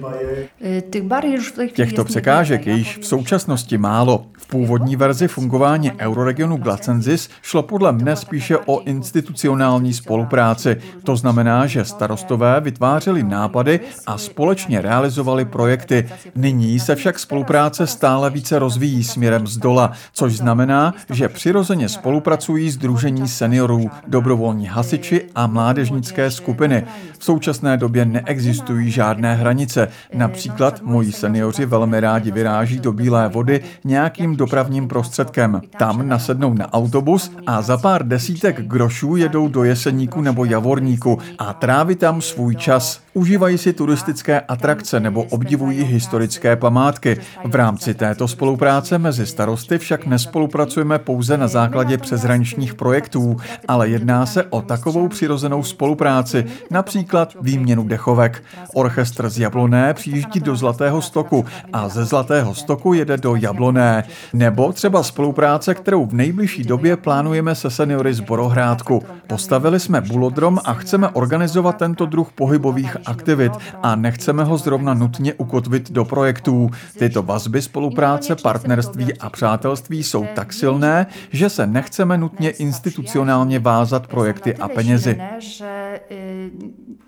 Těchto 1.84 2.04
překážek 2.04 2.66
je 2.66 2.74
již 2.74 2.98
v 2.98 3.06
současnosti 3.06 3.78
málo. 3.78 4.26
V 4.44 4.46
původní 4.46 4.96
verzi 4.96 5.28
fungování 5.28 5.92
Euroregionu 5.92 6.56
Glacensis 6.56 7.28
šlo 7.42 7.62
podle 7.62 7.92
mne 7.92 8.16
spíše 8.16 8.56
o 8.56 8.80
institucionální 8.80 9.94
spolupráci. 9.94 10.76
To 11.04 11.16
znamená, 11.16 11.66
že 11.66 11.84
starostové 11.84 12.60
vytvářeli 12.60 13.22
nápady 13.22 13.80
a 14.06 14.18
společně 14.18 14.80
realizovali 14.80 15.44
projekty. 15.44 16.08
Nyní 16.34 16.80
se 16.80 16.94
však 16.94 17.18
spolupráce 17.18 17.86
stále 17.86 18.30
více 18.30 18.58
rozvíjí 18.58 19.04
směrem 19.04 19.46
z 19.46 19.56
dola, 19.56 19.92
což 20.12 20.36
znamená, 20.36 20.94
že 21.10 21.28
přirozeně 21.28 21.88
spolupracují 21.88 22.70
Združení 22.70 23.28
seniorů, 23.28 23.90
dobrovolní 24.06 24.66
hasiči 24.66 25.22
a 25.34 25.46
mládežnické 25.46 26.30
skupiny. 26.30 26.84
V 27.18 27.24
současné 27.24 27.76
době 27.76 28.04
neexistují 28.04 28.90
žádné 28.90 29.34
hranice. 29.34 29.88
Například 30.14 30.82
moji 30.82 31.12
seniori 31.12 31.66
velmi 31.66 32.00
rádi 32.00 32.30
vyráží 32.30 32.78
do 32.78 32.92
Bílé 32.92 33.28
vody 33.28 33.60
nějakým 33.84 34.33
dopravním 34.36 34.88
prostředkem. 34.88 35.60
Tam 35.78 36.08
nasednou 36.08 36.54
na 36.54 36.72
autobus 36.72 37.32
a 37.46 37.62
za 37.62 37.76
pár 37.76 38.08
desítek 38.08 38.66
grošů 38.66 39.16
jedou 39.16 39.48
do 39.48 39.64
Jeseníku 39.64 40.20
nebo 40.20 40.44
Javorníku 40.44 41.18
a 41.38 41.52
tráví 41.52 41.94
tam 41.94 42.22
svůj 42.22 42.56
čas. 42.56 43.00
Užívají 43.14 43.58
si 43.58 43.72
turistické 43.72 44.40
atrakce 44.40 45.00
nebo 45.00 45.22
obdivují 45.22 45.82
historické 45.84 46.56
památky. 46.56 47.16
V 47.44 47.54
rámci 47.54 47.94
této 47.94 48.28
spolupráce 48.28 48.98
mezi 48.98 49.26
starosty 49.26 49.78
však 49.78 50.06
nespolupracujeme 50.06 50.98
pouze 50.98 51.36
na 51.36 51.48
základě 51.48 51.98
přeshraničních 51.98 52.74
projektů, 52.74 53.36
ale 53.68 53.88
jedná 53.88 54.26
se 54.26 54.44
o 54.44 54.62
takovou 54.62 55.08
přirozenou 55.08 55.62
spolupráci, 55.62 56.44
například 56.70 57.36
výměnu 57.40 57.84
dechovek. 57.84 58.44
Orchestr 58.74 59.28
z 59.28 59.38
Jabloné 59.38 59.94
přijíždí 59.94 60.40
do 60.40 60.56
Zlatého 60.56 61.02
stoku 61.02 61.44
a 61.72 61.88
ze 61.88 62.04
Zlatého 62.04 62.54
stoku 62.54 62.92
jede 62.92 63.16
do 63.16 63.36
Jabloné. 63.36 64.04
Nebo 64.32 64.72
třeba 64.72 65.02
spolupráce, 65.02 65.74
kterou 65.74 66.06
v 66.06 66.14
nejbližší 66.14 66.64
době 66.64 66.96
plánujeme 66.96 67.54
se 67.54 67.70
seniory 67.70 68.14
z 68.14 68.20
Borohrádku. 68.20 69.02
Postavili 69.26 69.80
jsme 69.80 70.00
bulodrom 70.00 70.58
a 70.64 70.74
chceme 70.74 71.08
organizovat 71.08 71.76
tento 71.76 72.06
druh 72.06 72.32
pohybových 72.32 72.96
aktivit 73.06 73.52
a 73.82 73.96
nechceme 73.96 74.44
ho 74.44 74.58
zrovna 74.58 74.94
nutně 74.94 75.34
ukotvit 75.34 75.90
do 75.90 76.04
projektů. 76.04 76.70
Tyto 76.98 77.22
vazby 77.22 77.62
spolupráce, 77.62 78.36
partnerství 78.36 79.18
a 79.18 79.30
přátelství 79.30 80.02
jsou 80.02 80.26
tak 80.34 80.52
silné, 80.52 81.06
že 81.32 81.48
se 81.48 81.66
nechceme 81.66 82.18
nutně 82.18 82.50
institucionálně 82.50 83.58
vázat 83.58 84.06
projekty 84.06 84.56
a 84.56 84.68
penězi. 84.68 85.20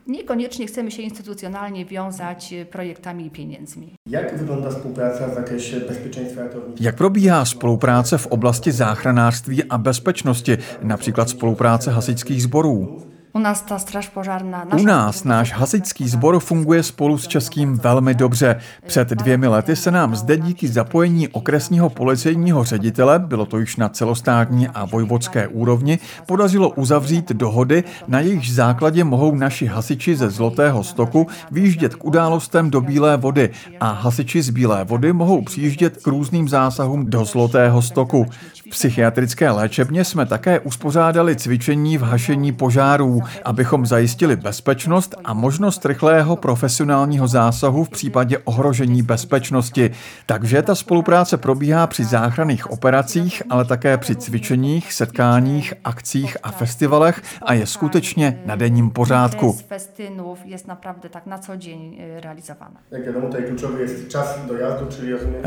Niekoniecznie 0.06 0.66
chcemy 0.66 0.90
się 0.90 1.02
instytucjonalnie 1.02 1.84
wiązać 1.84 2.54
projektami 2.70 3.26
i 3.26 3.30
pieniędzmi. 3.30 3.94
Jak 4.06 4.38
wygląda 4.38 4.70
współpraca 4.70 5.28
w 5.28 5.34
zakresie 5.34 5.80
bezpieczeństwa 5.80 6.42
ratownictwa? 6.42 6.84
Jak 6.84 6.96
probíhá 6.96 7.44
spolupráce 7.44 8.18
v 8.18 8.26
oblasti 8.26 8.72
záchranářství 8.72 9.64
a 9.64 9.78
bezpečnosti, 9.78 10.58
například 10.82 11.30
spolupráce 11.30 11.90
hasičských 11.90 12.42
sborů? 12.42 13.02
U 13.36 13.38
nás 13.38 13.62
ta 13.62 13.78
straž 13.78 14.08
požárná... 14.08 14.66
U 14.78 14.82
nás 14.82 15.24
náš 15.24 15.52
hasičský 15.52 16.08
sbor 16.08 16.40
funguje 16.40 16.82
spolu 16.82 17.18
s 17.18 17.26
českým 17.26 17.78
velmi 17.78 18.14
dobře. 18.14 18.56
Před 18.86 19.08
dvěmi 19.08 19.46
lety 19.46 19.76
se 19.76 19.90
nám 19.90 20.16
zde 20.16 20.36
díky 20.36 20.68
zapojení 20.68 21.28
okresního 21.28 21.90
policejního 21.90 22.64
ředitele, 22.64 23.18
bylo 23.18 23.46
to 23.46 23.58
již 23.58 23.76
na 23.76 23.88
celostátní 23.88 24.68
a 24.68 24.84
vojvodské 24.84 25.48
úrovni, 25.48 25.98
podařilo 26.26 26.68
uzavřít 26.68 27.32
dohody, 27.32 27.84
na 28.08 28.20
jejichž 28.20 28.50
základě 28.52 29.04
mohou 29.04 29.34
naši 29.34 29.66
hasiči 29.66 30.16
ze 30.16 30.30
Zlotého 30.30 30.84
stoku 30.84 31.26
výjíždět 31.50 31.94
k 31.94 32.04
událostem 32.04 32.70
do 32.70 32.80
Bílé 32.80 33.16
vody 33.16 33.50
a 33.80 33.92
hasiči 33.92 34.42
z 34.42 34.50
Bílé 34.50 34.84
vody 34.84 35.12
mohou 35.12 35.42
přijíždět 35.42 35.96
k 35.96 36.06
různým 36.06 36.48
zásahům 36.48 37.10
do 37.10 37.24
Zlotého 37.24 37.82
stoku. 37.82 38.26
V 38.66 38.70
psychiatrické 38.70 39.50
léčebně 39.50 40.04
jsme 40.04 40.26
také 40.26 40.60
uspořádali 40.60 41.36
cvičení 41.36 41.98
v 41.98 42.02
hašení 42.02 42.52
požárů, 42.52 43.22
abychom 43.44 43.86
zajistili 43.86 44.36
bezpečnost 44.36 45.14
a 45.24 45.34
možnost 45.34 45.86
rychlého 45.86 46.36
profesionálního 46.36 47.28
zásahu 47.28 47.84
v 47.84 47.88
případě 47.88 48.38
ohrožení 48.38 49.02
bezpečnosti. 49.02 49.90
Takže 50.26 50.62
ta 50.62 50.74
spolupráce 50.74 51.36
probíhá 51.36 51.86
při 51.86 52.04
záchranných 52.04 52.70
operacích, 52.70 53.42
ale 53.50 53.64
také 53.64 53.98
při 53.98 54.16
cvičeních, 54.16 54.92
setkáních, 54.92 55.74
akcích 55.84 56.36
a 56.42 56.50
festivalech 56.50 57.22
a 57.42 57.52
je 57.52 57.66
skutečně 57.66 58.40
na 58.46 58.56
denním 58.56 58.90
pořádku. 58.90 59.58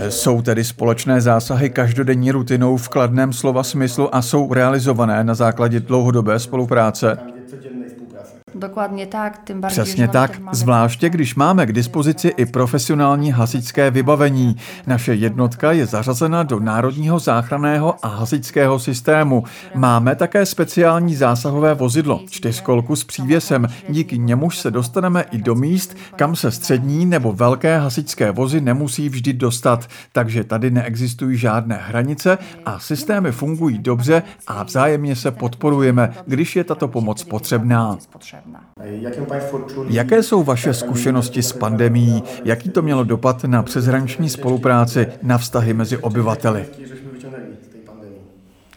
Jsou 0.10 0.42
tedy 0.42 0.64
společné 0.64 1.22
zásahy 1.22 1.70
každodenní 1.70 2.32
rutinou 2.32 2.78
v 2.78 2.90
kladném 2.90 3.34
slova 3.34 3.64
smyslu 3.64 4.16
a 4.16 4.22
jsou 4.22 4.54
realizované 4.54 5.24
na 5.24 5.34
základě 5.34 5.80
dlouhodobé 5.80 6.40
spolupráce. 6.40 7.39
Tak, 9.10 9.38
tym 9.38 9.62
bardziej. 9.62 9.84
Přesně 9.84 10.08
tak, 10.08 10.42
zvláště 10.52 11.10
když 11.10 11.36
máme 11.36 11.66
k 11.66 11.72
dispozici 11.72 12.28
i 12.28 12.46
profesionální 12.46 13.32
hasičské 13.32 13.92
vybavení. 13.92 14.56
Naše 14.88 15.14
jednotka 15.14 15.72
je 15.72 15.86
zařazena 15.86 16.44
do 16.44 16.60
Národního 16.60 17.20
záchranného 17.20 17.96
a 18.02 18.08
hasičského 18.08 18.80
systému. 18.80 19.44
Máme 19.76 20.16
také 20.16 20.46
speciální 20.46 21.16
zásahové 21.16 21.74
vozidlo, 21.74 22.22
čtyřkolku 22.30 22.96
s 22.96 23.04
přívěsem, 23.04 23.68
díky 23.90 24.18
němuž 24.18 24.58
se 24.58 24.72
dostaneme 24.72 25.26
i 25.32 25.38
do 25.38 25.56
míst, 25.56 25.98
kam 26.16 26.36
se 26.36 26.52
střední 26.52 27.06
nebo 27.06 27.34
velké 27.34 27.80
hasičské 27.80 28.32
vozy 28.32 28.62
nemusí 28.62 29.10
vždy 29.10 29.34
dostat, 29.34 29.88
takže 30.12 30.44
tady 30.44 30.72
neexistují 30.72 31.38
žádné 31.38 31.80
hranice 31.88 32.38
a 32.66 32.80
systémy 32.80 33.32
fungují 33.32 33.78
dobře 33.78 34.24
a 34.48 34.64
vzájemně 34.64 35.16
se 35.16 35.32
podporujeme, 35.32 36.14
když 36.28 36.56
je 36.56 36.64
tato 36.64 36.88
pomoc 36.88 37.24
potřebná. 37.24 37.98
Jaké 39.90 40.24
jsou 40.24 40.44
vaše 40.44 40.74
zkušenosti 40.74 41.44
s 41.44 41.54
pandemí? 41.54 42.24
Jaký 42.44 42.70
to 42.70 42.82
mělo 42.82 43.04
dopad 43.04 43.44
na 43.44 43.64
přeshraniční 43.64 44.30
spolupráci, 44.30 45.08
na 45.24 45.38
vztahy 45.38 45.74
mezi 45.74 45.98
obyvateli? 45.98 46.66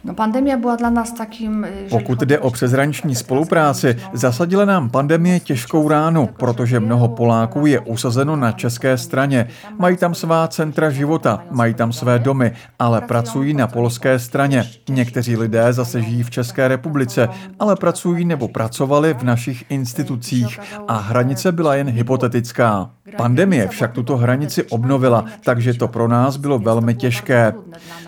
No, 0.05 0.15
pandemie 0.15 0.57
byla 0.57 0.77
dla 0.77 0.91
nás 0.91 1.13
takým... 1.13 1.67
Pokud 1.91 2.21
jde 2.21 2.39
o 2.39 2.51
přeshraniční 2.51 3.15
spolupráci, 3.15 3.97
zasadila 4.13 4.65
nám 4.65 4.91
pandemie 4.91 5.41
těžkou 5.41 5.89
ránu, 5.89 6.27
protože 6.27 6.81
mnoho 6.81 7.09
Poláků 7.09 7.67
je 7.67 7.81
usazeno 7.81 8.37
na 8.37 8.53
české 8.53 8.99
straně. 8.99 9.49
Mají 9.79 9.97
tam 9.97 10.15
svá 10.15 10.49
centra 10.49 10.91
života, 10.91 11.45
mají 11.51 11.75
tam 11.75 11.93
své 11.93 12.19
domy, 12.19 12.53
ale 12.79 13.01
pracují 13.01 13.55
na 13.55 13.67
polské 13.67 14.19
straně. 14.19 14.65
Někteří 14.89 15.37
lidé 15.37 15.73
zase 15.73 16.03
žijí 16.03 16.23
v 16.23 16.31
České 16.31 16.69
republice, 16.69 17.29
ale 17.59 17.77
pracují 17.77 18.25
nebo 18.25 18.49
pracovali 18.49 19.15
v 19.15 19.23
našich 19.23 19.65
institucích 19.69 20.61
a 20.89 20.99
hranice 20.99 21.53
byla 21.53 21.75
jen 21.75 21.91
hypotetická. 21.91 22.91
Pandemie 23.17 23.69
však 23.69 23.93
tuto 23.93 24.17
hranici 24.17 24.63
obnovila, 24.63 25.25
takže 25.45 25.75
to 25.75 25.89
pro 25.89 26.09
nás 26.09 26.37
bylo 26.37 26.59
velmi 26.59 26.95
těžké. 26.95 27.55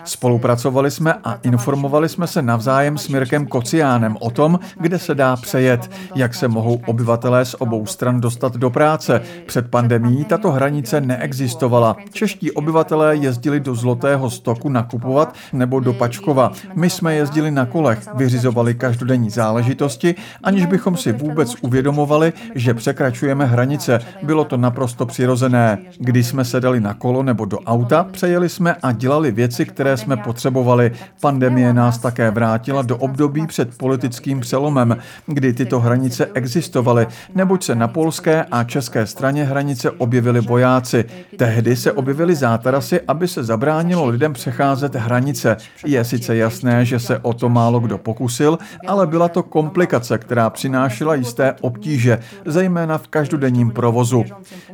Spolupracovali 0.03 0.91
jsme 0.91 1.13
a 1.13 1.33
informovali 1.43 2.09
jsme 2.09 2.27
se 2.27 2.41
navzájem 2.41 2.97
s 2.97 3.07
Mirkem 3.07 3.47
Kociánem 3.47 4.17
o 4.19 4.31
tom, 4.31 4.59
kde 4.79 4.99
se 4.99 5.15
dá 5.15 5.35
přejet, 5.35 5.91
jak 6.15 6.33
se 6.33 6.47
mohou 6.47 6.81
obyvatelé 6.85 7.45
z 7.45 7.55
obou 7.59 7.85
stran 7.85 8.21
dostat 8.21 8.57
do 8.57 8.69
práce. 8.69 9.21
Před 9.45 9.69
pandemí 9.69 10.25
tato 10.25 10.51
hranice 10.51 11.01
neexistovala. 11.01 11.95
Čeští 12.11 12.51
obyvatelé 12.51 13.15
jezdili 13.15 13.59
do 13.59 13.75
Zlotého 13.75 14.29
stoku 14.29 14.69
nakupovat 14.69 15.35
nebo 15.53 15.79
do 15.79 15.93
Pačkova. 15.93 16.51
My 16.75 16.89
jsme 16.89 17.15
jezdili 17.15 17.51
na 17.51 17.65
kolech, 17.65 17.99
vyřizovali 18.13 18.75
každodenní 18.75 19.29
záležitosti, 19.29 20.15
aniž 20.43 20.65
bychom 20.65 20.97
si 20.97 21.11
vůbec 21.11 21.55
uvědomovali, 21.61 22.33
že 22.55 22.73
překračujeme 22.73 23.45
hranice. 23.45 23.99
Bylo 24.23 24.45
to 24.45 24.57
naprosto 24.57 24.84
přirozené. 25.05 25.77
Když 25.99 26.27
jsme 26.27 26.45
sedali 26.45 26.79
na 26.79 26.93
kolo 26.93 27.23
nebo 27.23 27.45
do 27.45 27.59
auta, 27.59 28.03
přejeli 28.03 28.49
jsme 28.49 28.75
a 28.83 28.91
dělali 28.91 29.31
věci, 29.31 29.65
které 29.65 29.97
jsme 29.97 30.17
potřebovali. 30.17 30.91
Pandemie 31.21 31.73
nás 31.73 31.97
také 31.97 32.31
vrátila 32.31 32.81
do 32.81 32.97
období 32.97 33.47
před 33.47 33.77
politickým 33.77 34.39
přelomem, 34.39 34.97
kdy 35.25 35.53
tyto 35.53 35.79
hranice 35.79 36.29
existovaly, 36.33 37.07
neboť 37.35 37.63
se 37.63 37.75
na 37.75 37.87
polské 37.87 38.43
a 38.51 38.63
české 38.63 39.05
straně 39.05 39.43
hranice 39.43 39.91
objevili 39.91 40.41
vojáci. 40.41 41.05
Tehdy 41.37 41.75
se 41.75 41.91
objevily 41.91 42.35
zátarasy, 42.35 43.01
aby 43.07 43.27
se 43.27 43.43
zabránilo 43.43 44.05
lidem 44.05 44.33
přecházet 44.33 44.95
hranice. 44.95 45.57
Je 45.85 46.03
sice 46.03 46.35
jasné, 46.35 46.85
že 46.85 46.99
se 46.99 47.19
o 47.19 47.33
to 47.33 47.49
málo 47.49 47.79
kdo 47.79 47.97
pokusil, 47.97 48.57
ale 48.87 49.07
byla 49.07 49.27
to 49.27 49.43
komplikace, 49.43 50.17
která 50.17 50.49
přinášela 50.49 51.15
jisté 51.15 51.55
obtíže, 51.61 52.19
zejména 52.45 52.97
v 52.97 53.07
každodenním 53.07 53.71
provozu. 53.71 54.25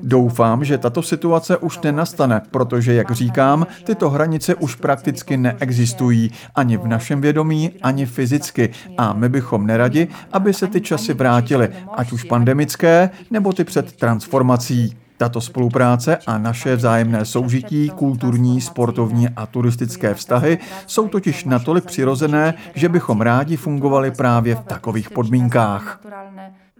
Doufám, 0.04 0.66
že 0.66 0.78
tato 0.78 1.04
situace 1.04 1.58
už 1.58 1.80
nenastane, 1.80 2.42
protože, 2.52 2.94
jak 2.94 3.12
říkám, 3.12 3.68
tyto 3.84 4.10
hranice 4.10 4.56
už 4.56 4.76
prakticky 4.76 5.38
neexistují 5.38 6.32
ani 6.56 6.78
v 6.78 6.88
našem 6.88 7.22
vědomí, 7.22 7.72
ani 7.82 8.06
fyzicky 8.06 8.70
a 8.98 9.14
my 9.14 9.30
bychom 9.30 9.68
neradi, 9.68 10.08
aby 10.34 10.54
se 10.54 10.68
ty 10.68 10.82
časy 10.82 11.14
vrátily, 11.14 11.70
ať 11.94 12.12
už 12.12 12.24
pandemické, 12.24 13.10
nebo 13.32 13.54
ty 13.54 13.64
před 13.64 13.92
transformací. 13.92 14.98
Tato 15.18 15.42
spolupráce 15.42 16.18
a 16.28 16.38
naše 16.38 16.76
vzájemné 16.76 17.26
soužití, 17.26 17.90
kulturní, 17.90 18.62
sportovní 18.62 19.30
a 19.30 19.46
turistické 19.46 20.14
vztahy 20.14 20.58
jsou 20.88 21.08
totiž 21.08 21.46
natolik 21.46 21.86
přirozené, 21.86 22.54
že 22.76 22.90
bychom 22.90 23.22
rádi 23.22 23.58
fungovali 23.58 24.12
právě 24.12 24.56
v 24.56 24.64
takových 24.64 25.10
podmínkách 25.10 26.00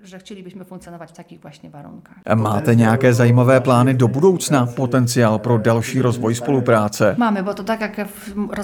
že 0.04 0.20
chtěli 0.20 0.42
bychom 0.42 0.64
funkcionovat 0.64 1.10
v 1.10 1.14
takých 1.14 1.44
vlastně 1.44 1.70
warunkách. 1.70 2.16
Máte 2.36 2.76
nějaké 2.76 3.14
zajímavé 3.14 3.60
plány 3.60 3.94
do 3.94 4.08
budoucna, 4.08 4.66
potenciál 4.66 5.40
pro 5.40 5.58
další 5.58 6.02
rozvoj 6.02 6.36
spolupráce? 6.36 7.16
Máme, 7.18 7.44
bo 7.44 7.54
to 7.54 7.64
tak, 7.64 7.82
jak 7.82 8.00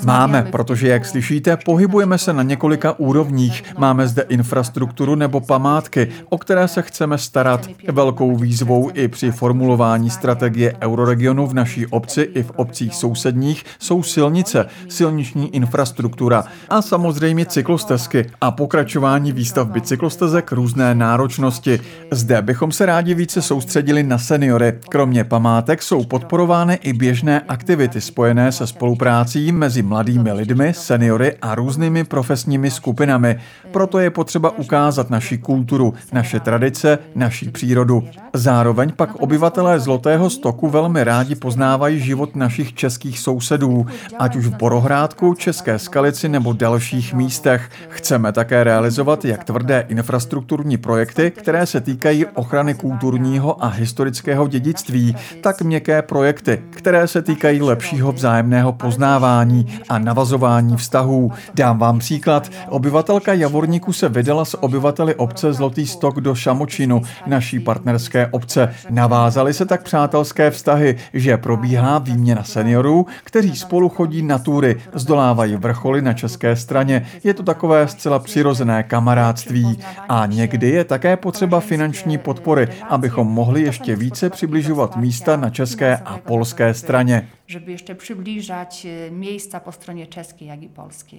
Máme, 0.06 0.48
protože, 0.51 0.88
jak 0.88 1.06
slyšíte, 1.06 1.58
pohybujeme 1.65 2.17
se 2.17 2.34
na 2.34 2.44
několika 2.44 3.00
úrovních. 3.00 3.63
Máme 3.77 4.08
zde 4.08 4.22
infrastrukturu 4.29 5.15
nebo 5.15 5.41
památky, 5.41 6.08
o 6.29 6.38
které 6.38 6.67
se 6.67 6.82
chceme 6.82 7.17
starat. 7.17 7.67
Velkou 7.91 8.36
výzvou 8.36 8.91
i 8.94 9.08
při 9.08 9.32
formulování 9.32 10.10
strategie 10.10 10.74
euroregionu 10.82 11.48
v 11.48 11.53
naší 11.53 11.88
obci 11.88 12.22
i 12.22 12.44
v 12.44 12.51
obcích 12.56 12.96
sousedních 12.96 13.63
jsou 13.79 14.03
silnice, 14.03 14.65
silniční 14.88 15.56
infrastruktura 15.56 16.44
a 16.70 16.82
samozřejmě 16.82 17.46
cyklostezky 17.46 18.32
a 18.41 18.51
pokračování 18.51 19.32
výstavby 19.32 19.82
cyklostezek 19.82 20.51
různé 20.51 20.96
národní 20.96 21.27
náročnosti. 21.28 21.80
Zde 22.12 22.42
bychom 22.42 22.72
se 22.72 22.86
rádi 22.86 23.14
více 23.14 23.42
soustředili 23.42 24.04
na 24.04 24.18
seniory. 24.18 24.74
Kromě 24.90 25.24
památek 25.24 25.84
jsou 25.84 26.04
podporovány 26.04 26.80
i 26.82 26.94
běžné 26.94 27.42
aktivity 27.48 28.02
spojené 28.02 28.52
se 28.52 28.68
spoluprácí 28.68 29.52
mezi 29.52 29.82
mladými 29.82 30.32
lidmi, 30.32 30.74
seniory 30.74 31.36
a 31.42 31.56
různými 31.56 32.04
profesními 32.04 32.72
skupinami. 32.72 33.40
Proto 33.72 34.00
je 34.00 34.10
potřeba 34.10 34.58
ukázat 34.58 35.10
naši 35.10 35.38
kulturu, 35.38 35.94
naše 36.14 36.40
tradice, 36.40 37.00
naší 37.16 37.50
přírodu. 37.50 38.04
Zároveň 38.34 38.92
pak 38.96 39.16
obyvatelé 39.16 39.80
Zlotého 39.80 40.30
stoku 40.30 40.70
velmi 40.70 41.04
rádi 41.04 41.36
poznávají 41.36 42.00
život 42.00 42.36
našich 42.36 42.74
českých 42.74 43.20
sousedů, 43.20 43.86
ať 44.20 44.36
už 44.36 44.46
v 44.46 44.56
Borohrádku, 44.58 45.34
České 45.34 45.80
skalici 45.80 46.30
nebo 46.30 46.54
dalších 46.54 47.14
místech. 47.14 47.70
Chceme 47.90 48.32
také 48.32 48.64
realizovat 48.64 49.26
jak 49.26 49.44
tvrdé 49.44 49.86
infrastrukturní 49.90 50.78
projekty, 50.78 51.16
projekty, 51.17 51.41
které 51.41 51.65
se 51.65 51.82
týkají 51.82 52.25
ochrany 52.25 52.73
kulturního 52.73 53.63
a 53.63 53.67
historického 53.67 54.47
dědictví, 54.47 55.15
tak 55.41 55.62
měkké 55.62 56.01
projekty, 56.01 56.62
které 56.69 57.08
se 57.08 57.21
týkají 57.21 57.62
lepšího 57.62 58.12
vzájemného 58.12 58.73
poznávání 58.73 59.65
a 59.89 59.99
navazování 59.99 60.77
vztahů. 60.77 61.32
Dám 61.53 61.80
vám 61.80 61.99
příklad. 61.99 62.49
Obyvatelka 62.69 63.34
Javorníku 63.34 63.93
se 63.93 64.10
vydala 64.10 64.45
s 64.45 64.63
obyvateli 64.63 65.15
obce 65.15 65.53
Zlotý 65.53 65.88
stok 65.88 66.21
do 66.21 66.36
Šamočinu, 66.36 67.01
naší 67.27 67.60
partnerské 67.60 68.27
obce. 68.27 68.73
Navázaly 68.89 69.53
se 69.53 69.65
tak 69.65 69.84
přátelské 69.84 70.51
vztahy, 70.51 70.95
že 71.13 71.38
probíhá 71.38 71.97
výměna 71.97 72.43
seniorů, 72.43 73.06
kteří 73.23 73.56
spolu 73.56 73.89
chodí 73.89 74.21
na 74.21 74.38
tury, 74.38 74.75
zdolávají 74.93 75.56
vrcholy 75.56 76.01
na 76.01 76.13
české 76.13 76.56
straně. 76.56 77.06
Je 77.23 77.34
to 77.34 77.43
takové 77.43 77.88
zcela 77.88 78.19
přirozené 78.19 78.84
kamarádství. 78.84 79.80
A 80.10 80.25
někdy 80.25 80.69
je 80.69 80.84
také 80.84 81.07
potřeba 81.15 81.60
finanční 81.60 82.17
podpory, 82.17 82.67
abychom 82.89 83.28
mohli 83.28 83.62
ještě 83.62 83.96
více 83.96 84.30
přibližovat 84.30 84.98
místa 84.98 85.38
na 85.38 85.50
české 85.50 85.98
a 85.98 86.17
polské 86.17 86.74
straně. 86.74 87.30
Żeby 87.48 87.72
ještě 87.72 87.96
přiblížat 87.96 88.86
e, 88.86 89.10
místa 89.10 89.60
po 89.60 89.72
stroně 89.72 90.06
české, 90.06 90.46
jak 90.46 90.62
i 90.62 90.67
polské. 90.67 91.17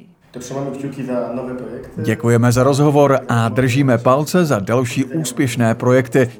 Děkujeme 1.96 2.52
za 2.52 2.62
rozhovor 2.62 3.20
a 3.28 3.48
držíme 3.48 3.98
palce 3.98 4.44
za 4.44 4.58
další 4.58 5.04
úspěšné 5.04 5.74
projekty. 5.74 6.30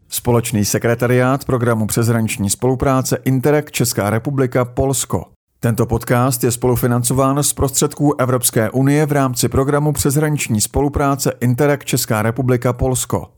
Společný 0.09 0.65
sekretariát 0.65 1.45
programu 1.45 1.87
přeshraniční 1.87 2.49
spolupráce 2.49 3.17
Interreg 3.25 3.71
Česká 3.71 4.09
republika 4.09 4.65
Polsko. 4.65 5.25
Tento 5.59 5.85
podcast 5.85 6.43
je 6.43 6.51
spolufinancován 6.51 7.43
z 7.43 7.53
prostředků 7.53 8.15
Evropské 8.19 8.69
unie 8.69 9.05
v 9.05 9.11
rámci 9.11 9.49
programu 9.49 9.93
přeshraniční 9.93 10.61
spolupráce 10.61 11.33
Interreg 11.41 11.85
Česká 11.85 12.21
republika 12.21 12.73
Polsko. 12.73 13.34